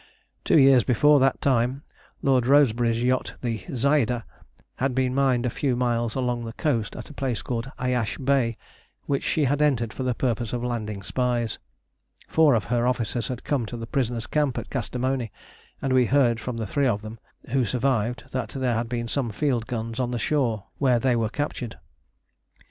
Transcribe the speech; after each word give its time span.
Two 0.43 0.57
years 0.57 0.83
before 0.83 1.19
that 1.19 1.39
time, 1.41 1.83
Lord 2.23 2.47
Rosebery's 2.47 3.03
yacht, 3.03 3.35
the 3.41 3.63
Zaida, 3.71 4.25
had 4.77 4.95
been 4.95 5.13
mined 5.13 5.45
a 5.45 5.49
few 5.51 5.75
miles 5.75 6.15
along 6.15 6.43
the 6.43 6.53
coast 6.53 6.95
at 6.95 7.11
a 7.11 7.13
place 7.13 7.43
called 7.43 7.71
Ayasch 7.77 8.17
Bay, 8.17 8.57
which 9.05 9.21
she 9.21 9.43
had 9.45 9.61
entered 9.61 9.93
for 9.93 10.01
the 10.01 10.15
purpose 10.15 10.53
of 10.53 10.63
landing 10.63 11.03
spies. 11.03 11.59
Four 12.27 12.55
of 12.55 12.63
her 12.63 12.87
officers 12.87 13.27
had 13.27 13.43
come 13.43 13.67
to 13.67 13.77
the 13.77 13.85
prisoners' 13.85 14.25
camp 14.25 14.57
at 14.57 14.71
Kastamoni, 14.71 15.31
and 15.83 15.93
we 15.93 16.05
heard 16.07 16.39
from 16.39 16.57
the 16.57 16.65
three 16.65 16.87
of 16.87 17.03
them 17.03 17.19
who 17.49 17.63
survived 17.63 18.23
that 18.31 18.49
there 18.49 18.73
had 18.73 18.89
been 18.89 19.07
some 19.07 19.29
field 19.29 19.67
guns 19.67 19.99
on 19.99 20.09
the 20.09 20.17
shore 20.17 20.63
where 20.79 20.97
they 20.97 21.15
were 21.15 21.29
captured. 21.29 21.77